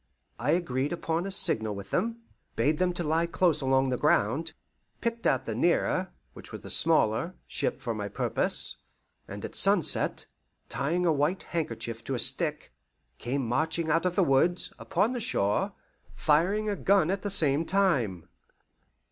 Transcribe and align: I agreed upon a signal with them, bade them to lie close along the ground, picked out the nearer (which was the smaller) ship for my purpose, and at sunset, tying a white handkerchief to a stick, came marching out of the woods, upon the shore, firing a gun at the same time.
I 0.39 0.53
agreed 0.53 0.91
upon 0.93 1.27
a 1.27 1.29
signal 1.31 1.75
with 1.75 1.91
them, 1.91 2.21
bade 2.55 2.79
them 2.79 2.91
to 2.93 3.03
lie 3.03 3.27
close 3.27 3.61
along 3.61 3.89
the 3.89 3.99
ground, 3.99 4.53
picked 4.99 5.27
out 5.27 5.45
the 5.45 5.53
nearer 5.53 6.11
(which 6.33 6.51
was 6.51 6.61
the 6.61 6.71
smaller) 6.71 7.35
ship 7.45 7.79
for 7.79 7.93
my 7.93 8.07
purpose, 8.07 8.77
and 9.27 9.45
at 9.45 9.53
sunset, 9.53 10.25
tying 10.69 11.05
a 11.05 11.13
white 11.13 11.43
handkerchief 11.43 12.03
to 12.05 12.15
a 12.15 12.19
stick, 12.19 12.73
came 13.19 13.45
marching 13.47 13.91
out 13.91 14.07
of 14.07 14.15
the 14.15 14.23
woods, 14.23 14.73
upon 14.79 15.13
the 15.13 15.19
shore, 15.21 15.73
firing 16.15 16.67
a 16.67 16.75
gun 16.75 17.11
at 17.11 17.21
the 17.21 17.29
same 17.29 17.63
time. 17.63 18.27